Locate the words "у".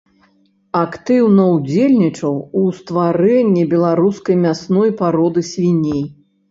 2.63-2.65